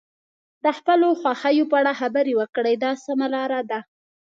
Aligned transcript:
د 0.63 0.65
خپلو 0.77 1.07
خوښیو 1.21 1.69
په 1.71 1.75
اړه 1.81 1.93
خبرې 2.01 2.33
وکړئ 2.39 2.75
دا 2.83 2.91
سمه 3.05 3.27
لاره 3.35 3.61
ده. 3.69 3.79